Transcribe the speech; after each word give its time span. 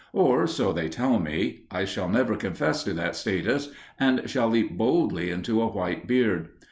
Or, 0.13 0.47
so 0.47 0.73
they 0.73 0.89
tell 0.89 1.19
me; 1.19 1.65
I 1.69 1.85
shall 1.85 2.09
never 2.09 2.35
confess 2.35 2.83
to 2.85 2.93
that 2.93 3.15
status, 3.15 3.69
and 3.99 4.27
shall 4.27 4.47
leap 4.49 4.75
boldly 4.75 5.29
into 5.29 5.61
a 5.61 5.67
white 5.71 6.07
beard. 6.07 6.47